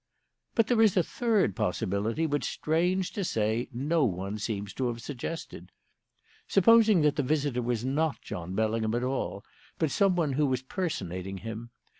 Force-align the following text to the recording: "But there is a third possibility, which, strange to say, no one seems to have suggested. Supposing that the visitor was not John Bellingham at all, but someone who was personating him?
"But 0.55 0.65
there 0.65 0.81
is 0.81 0.97
a 0.97 1.03
third 1.03 1.55
possibility, 1.55 2.25
which, 2.25 2.45
strange 2.49 3.11
to 3.13 3.23
say, 3.23 3.69
no 3.71 4.03
one 4.03 4.39
seems 4.39 4.73
to 4.73 4.87
have 4.87 4.99
suggested. 4.99 5.71
Supposing 6.47 7.01
that 7.01 7.17
the 7.17 7.21
visitor 7.21 7.61
was 7.61 7.85
not 7.85 8.19
John 8.19 8.55
Bellingham 8.55 8.95
at 8.95 9.03
all, 9.03 9.45
but 9.77 9.91
someone 9.91 10.33
who 10.33 10.47
was 10.47 10.63
personating 10.63 11.37
him? 11.37 11.69